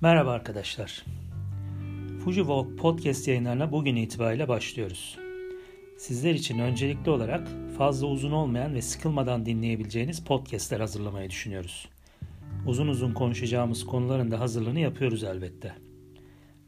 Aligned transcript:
Merhaba 0.00 0.30
arkadaşlar. 0.30 1.04
Fuji 2.24 2.40
Walk 2.40 2.78
podcast 2.78 3.28
yayınlarına 3.28 3.72
bugün 3.72 3.96
itibariyle 3.96 4.48
başlıyoruz. 4.48 5.18
Sizler 5.96 6.34
için 6.34 6.58
öncelikli 6.58 7.10
olarak 7.10 7.48
fazla 7.78 8.06
uzun 8.06 8.32
olmayan 8.32 8.74
ve 8.74 8.82
sıkılmadan 8.82 9.46
dinleyebileceğiniz 9.46 10.24
podcastler 10.24 10.80
hazırlamayı 10.80 11.30
düşünüyoruz. 11.30 11.88
Uzun 12.66 12.88
uzun 12.88 13.14
konuşacağımız 13.14 13.86
konuların 13.86 14.30
da 14.30 14.40
hazırlığını 14.40 14.80
yapıyoruz 14.80 15.24
elbette. 15.24 15.74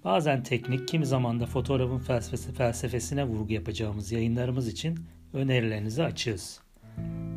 Bazen 0.05 0.43
teknik, 0.43 0.89
kimi 0.89 1.07
zaman 1.07 1.41
da 1.41 1.47
fotoğrafın 1.47 1.99
felsefesi, 1.99 2.53
felsefesine 2.53 3.25
vurgu 3.25 3.53
yapacağımız 3.53 4.13
yayınlarımız 4.13 4.69
için 4.69 4.99
önerilerinizi 5.33 6.03
açığız. 6.03 6.61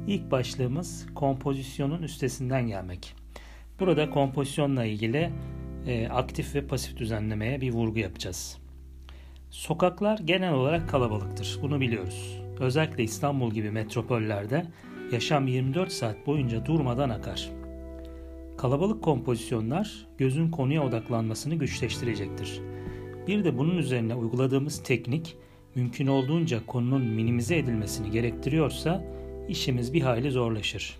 İlk 0.08 0.32
başlığımız 0.32 1.06
kompozisyonun 1.16 2.04
üstesinden 2.04 2.68
gelmek. 2.68 3.16
Burada 3.80 4.10
kompozisyonla 4.10 4.86
ilgili 4.86 5.32
e, 5.88 6.08
aktif 6.08 6.56
ve 6.56 6.68
pasif 6.68 6.98
düzenlemeye 6.98 7.62
bir 7.62 7.72
vurgu 7.72 8.00
yapacağız. 8.00 8.58
Sokaklar 9.50 10.20
genel 10.20 10.54
olarak 10.54 10.90
kalabalıktır. 10.90 11.60
Bunu 11.62 11.80
biliyoruz. 11.80 12.42
Özellikle 12.60 13.04
İstanbul 13.04 13.52
gibi 13.52 13.72
metropollerde 13.72 14.66
yaşam 15.12 15.48
24 15.48 15.92
saat 15.92 16.28
boyunca 16.28 16.66
durmadan 16.66 17.10
akar. 17.10 17.50
Kalabalık 18.58 19.04
kompozisyonlar 19.04 20.08
gözün 20.18 20.52
konuya 20.52 20.84
odaklanmasını 20.84 21.56
güçleştirecektir. 21.56 22.62
Bir 23.28 23.44
de 23.44 23.58
bunun 23.58 23.78
üzerine 23.78 24.16
uyguladığımız 24.16 24.84
teknik 24.84 25.38
mümkün 25.76 26.08
olduğunca 26.08 26.66
konunun 26.66 27.06
minimize 27.06 27.58
edilmesini 27.58 28.12
gerektiriyorsa 28.12 29.04
işimiz 29.50 29.94
bir 29.94 30.02
hayli 30.02 30.32
zorlaşır. 30.32 30.98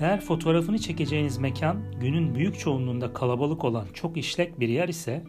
Eğer 0.00 0.20
fotoğrafını 0.20 0.78
çekeceğiniz 0.78 1.38
mekan 1.38 1.82
günün 2.00 2.34
büyük 2.34 2.58
çoğunluğunda 2.58 3.12
kalabalık 3.12 3.64
olan 3.64 3.86
çok 3.94 4.16
işlek 4.16 4.60
bir 4.60 4.68
yer 4.68 4.88
ise 4.88 5.24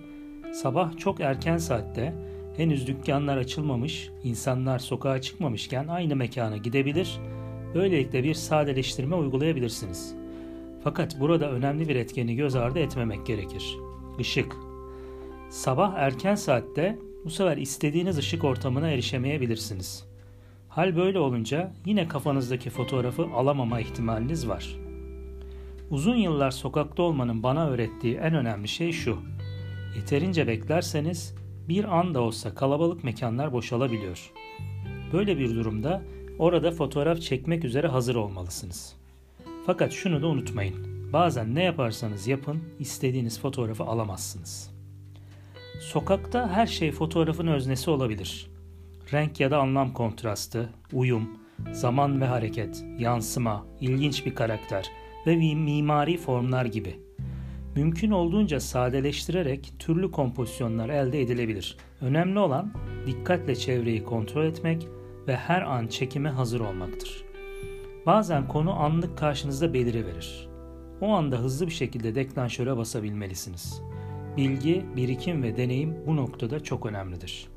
sabah 0.54 0.98
çok 0.98 1.22
erken 1.22 1.58
saatte 1.58 2.14
henüz 2.58 2.88
dükkanlar 2.88 3.38
açılmamış, 3.38 4.10
insanlar 4.24 4.80
sokağa 4.80 5.22
çıkmamışken 5.22 5.88
aynı 5.88 6.16
mekana 6.16 6.58
gidebilir, 6.58 7.20
böylelikle 7.76 8.24
bir 8.24 8.34
sadeleştirme 8.34 9.16
uygulayabilirsiniz. 9.16 10.16
Fakat 10.84 11.20
burada 11.20 11.52
önemli 11.52 11.90
bir 11.90 11.96
etkeni 11.96 12.36
göz 12.36 12.56
ardı 12.56 12.80
etmemek 12.80 13.26
gerekir. 13.26 13.78
Işık. 14.20 14.56
Sabah 15.50 15.94
erken 15.98 16.36
saatte 16.36 17.00
bu 17.26 17.30
sefer 17.30 17.58
istediğiniz 17.58 18.18
ışık 18.18 18.44
ortamına 18.44 18.90
erişemeyebilirsiniz. 18.90 20.11
Hal 20.72 20.96
böyle 20.96 21.20
olunca 21.20 21.72
yine 21.86 22.08
kafanızdaki 22.08 22.70
fotoğrafı 22.70 23.24
alamama 23.36 23.80
ihtimaliniz 23.80 24.48
var. 24.48 24.76
Uzun 25.90 26.16
yıllar 26.16 26.52
sokakta 26.52 27.04
olmanın 27.04 27.44
bana 27.44 27.70
öğrettiği 27.70 28.16
en 28.16 28.34
önemli 28.36 28.68
şey 28.68 28.92
şu. 28.92 29.20
Yeterince 29.96 30.48
beklerseniz 30.48 31.36
bir 31.70 32.00
an 32.00 32.14
da 32.14 32.22
olsa 32.22 32.56
kalabalık 32.56 33.04
mekanlar 33.04 33.54
boşalabiliyor. 33.54 34.32
Böyle 35.14 35.38
bir 35.38 35.56
durumda 35.56 36.02
orada 36.40 36.72
fotoğraf 36.72 37.22
çekmek 37.22 37.66
üzere 37.66 37.88
hazır 37.88 38.16
olmalısınız. 38.16 38.96
Fakat 39.66 39.92
şunu 39.92 40.22
da 40.22 40.28
unutmayın. 40.28 40.76
Bazen 41.14 41.56
ne 41.56 41.64
yaparsanız 41.64 42.28
yapın 42.28 42.64
istediğiniz 42.80 43.40
fotoğrafı 43.40 43.84
alamazsınız. 43.84 44.72
Sokakta 45.82 46.50
her 46.50 46.68
şey 46.68 46.92
fotoğrafın 46.92 47.48
öznesi 47.48 47.90
olabilir 47.90 48.51
renk 49.14 49.40
ya 49.40 49.52
da 49.52 49.60
anlam 49.60 49.94
kontrastı, 49.94 50.70
uyum, 50.94 51.30
zaman 51.72 52.22
ve 52.22 52.26
hareket, 52.26 52.84
yansıma, 53.00 53.66
ilginç 53.80 54.26
bir 54.26 54.36
karakter 54.36 54.92
ve 55.28 55.36
mimari 55.36 56.18
formlar 56.18 56.66
gibi. 56.66 57.00
Mümkün 57.76 58.12
olduğunca 58.12 58.60
sadeleştirerek 58.60 59.74
türlü 59.80 60.12
kompozisyonlar 60.12 60.90
elde 60.90 61.22
edilebilir. 61.22 61.78
Önemli 62.02 62.40
olan 62.40 62.74
dikkatle 63.06 63.56
çevreyi 63.56 64.04
kontrol 64.04 64.46
etmek 64.46 64.88
ve 65.28 65.36
her 65.36 65.62
an 65.62 65.88
çekime 65.88 66.30
hazır 66.30 66.60
olmaktır. 66.60 67.24
Bazen 68.06 68.48
konu 68.48 68.80
anlık 68.80 69.18
karşınızda 69.18 69.74
beliriverir. 69.74 70.50
O 71.02 71.08
anda 71.08 71.38
hızlı 71.38 71.68
bir 71.68 71.72
şekilde 71.72 72.16
deklanşöre 72.16 72.78
basabilmelisiniz. 72.78 73.82
Bilgi, 74.38 74.86
birikim 74.96 75.44
ve 75.44 75.58
deneyim 75.58 75.98
bu 76.08 76.16
noktada 76.16 76.60
çok 76.60 76.86
önemlidir. 76.86 77.48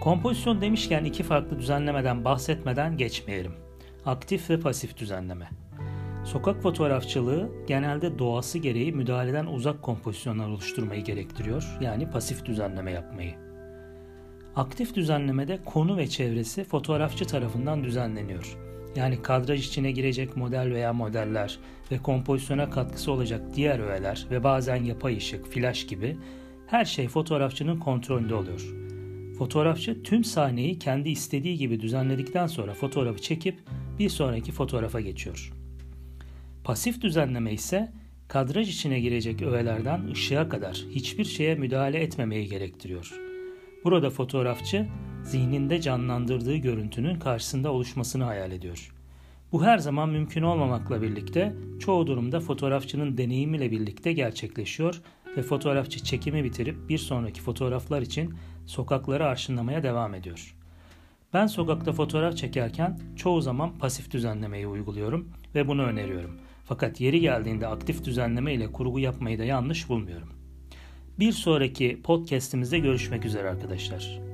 Kompozisyon 0.00 0.60
demişken 0.60 1.04
iki 1.04 1.22
farklı 1.22 1.58
düzenlemeden 1.58 2.24
bahsetmeden 2.24 2.96
geçmeyelim. 2.96 3.52
Aktif 4.06 4.50
ve 4.50 4.60
pasif 4.60 4.96
düzenleme. 4.96 5.48
Sokak 6.24 6.62
fotoğrafçılığı 6.62 7.50
genelde 7.66 8.18
doğası 8.18 8.58
gereği 8.58 8.92
müdahaleden 8.92 9.46
uzak 9.46 9.82
kompozisyonlar 9.82 10.48
oluşturmayı 10.48 11.04
gerektiriyor. 11.04 11.78
Yani 11.80 12.10
pasif 12.10 12.44
düzenleme 12.44 12.92
yapmayı. 12.92 13.34
Aktif 14.56 14.94
düzenlemede 14.94 15.58
konu 15.64 15.96
ve 15.96 16.06
çevresi 16.06 16.64
fotoğrafçı 16.64 17.24
tarafından 17.24 17.84
düzenleniyor. 17.84 18.58
Yani 18.96 19.22
kadraj 19.22 19.66
içine 19.66 19.90
girecek 19.90 20.36
model 20.36 20.70
veya 20.72 20.92
modeller 20.92 21.58
ve 21.92 21.98
kompozisyona 21.98 22.70
katkısı 22.70 23.12
olacak 23.12 23.42
diğer 23.54 23.78
öğeler 23.78 24.26
ve 24.30 24.44
bazen 24.44 24.84
yapay 24.84 25.16
ışık, 25.16 25.46
flash 25.46 25.86
gibi 25.86 26.18
her 26.66 26.84
şey 26.84 27.08
fotoğrafçının 27.08 27.78
kontrolünde 27.78 28.34
oluyor. 28.34 28.91
Fotoğrafçı 29.38 30.02
tüm 30.02 30.24
sahneyi 30.24 30.78
kendi 30.78 31.08
istediği 31.10 31.58
gibi 31.58 31.80
düzenledikten 31.80 32.46
sonra 32.46 32.74
fotoğrafı 32.74 33.20
çekip 33.20 33.58
bir 33.98 34.08
sonraki 34.08 34.52
fotoğrafa 34.52 35.00
geçiyor. 35.00 35.52
Pasif 36.64 37.00
düzenleme 37.00 37.52
ise 37.52 37.92
kadraj 38.28 38.68
içine 38.68 39.00
girecek 39.00 39.42
öğelerden 39.42 40.10
ışığa 40.12 40.48
kadar 40.48 40.84
hiçbir 40.90 41.24
şeye 41.24 41.54
müdahale 41.54 41.98
etmemeyi 41.98 42.48
gerektiriyor. 42.48 43.12
Burada 43.84 44.10
fotoğrafçı 44.10 44.88
zihninde 45.24 45.80
canlandırdığı 45.80 46.56
görüntünün 46.56 47.18
karşısında 47.18 47.72
oluşmasını 47.72 48.24
hayal 48.24 48.52
ediyor. 48.52 48.92
Bu 49.52 49.64
her 49.64 49.78
zaman 49.78 50.08
mümkün 50.08 50.42
olmamakla 50.42 51.02
birlikte 51.02 51.54
çoğu 51.80 52.06
durumda 52.06 52.40
fotoğrafçının 52.40 53.18
deneyimiyle 53.18 53.70
birlikte 53.70 54.12
gerçekleşiyor 54.12 55.02
ve 55.36 55.42
fotoğrafçı 55.42 56.04
çekimi 56.04 56.44
bitirip 56.44 56.88
bir 56.88 56.98
sonraki 56.98 57.40
fotoğraflar 57.40 58.02
için 58.02 58.34
sokakları 58.66 59.26
arşınlamaya 59.26 59.82
devam 59.82 60.14
ediyor. 60.14 60.54
Ben 61.34 61.46
sokakta 61.46 61.92
fotoğraf 61.92 62.36
çekerken 62.36 62.98
çoğu 63.16 63.40
zaman 63.40 63.78
pasif 63.78 64.10
düzenlemeyi 64.10 64.66
uyguluyorum 64.66 65.28
ve 65.54 65.68
bunu 65.68 65.82
öneriyorum. 65.82 66.40
Fakat 66.64 67.00
yeri 67.00 67.20
geldiğinde 67.20 67.66
aktif 67.66 68.04
düzenleme 68.04 68.54
ile 68.54 68.72
kurgu 68.72 68.98
yapmayı 68.98 69.38
da 69.38 69.44
yanlış 69.44 69.88
bulmuyorum. 69.88 70.28
Bir 71.18 71.32
sonraki 71.32 72.02
podcast'imizde 72.02 72.78
görüşmek 72.78 73.24
üzere 73.24 73.48
arkadaşlar. 73.48 74.31